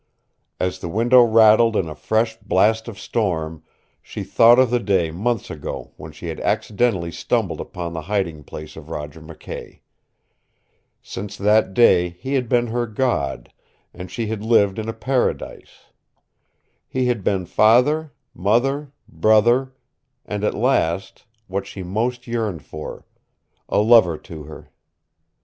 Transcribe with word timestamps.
As 0.59 0.79
the 0.79 0.89
window 0.89 1.21
rattled 1.21 1.75
in 1.75 1.87
a 1.87 1.93
fresh 1.93 2.35
blast 2.39 2.87
of 2.87 2.97
storm, 2.99 3.61
she 4.01 4.23
thought 4.23 4.57
of 4.57 4.71
the 4.71 4.79
day 4.79 5.11
months 5.11 5.51
ago 5.51 5.91
when 5.95 6.11
she 6.11 6.25
had 6.29 6.39
accidentally 6.39 7.11
stumbled 7.11 7.61
upon 7.61 7.93
the 7.93 8.01
hiding 8.01 8.43
place 8.43 8.75
of 8.75 8.89
Roger 8.89 9.21
McKay. 9.21 9.81
Since 11.03 11.37
that 11.37 11.75
day 11.75 12.09
he 12.09 12.33
had 12.33 12.49
been 12.49 12.65
her 12.65 12.87
God, 12.87 13.53
and 13.93 14.09
she 14.09 14.25
had 14.25 14.41
lived 14.43 14.79
in 14.79 14.89
a 14.89 14.93
paradise. 14.93 15.83
He 16.87 17.05
had 17.05 17.23
been 17.23 17.45
father, 17.45 18.11
mother, 18.33 18.91
brother, 19.07 19.71
and 20.25 20.43
at 20.43 20.55
last 20.55 21.25
what 21.45 21.67
she 21.67 21.83
most 21.83 22.25
yearned 22.25 22.65
for 22.65 23.05
a 23.69 23.77
lover 23.77 24.17
to 24.17 24.45
her. 24.45 24.71